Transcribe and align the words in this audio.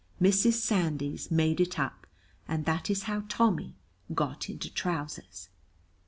Mrs. 0.19 0.53
Sandys 0.53 1.29
"made 1.29 1.61
it 1.61 1.77
up," 1.77 2.07
and 2.47 2.65
that 2.65 2.89
is 2.89 3.03
how 3.03 3.23
Tommy 3.29 3.75
got 4.11 4.49
into 4.49 4.73
trousers. 4.73 5.49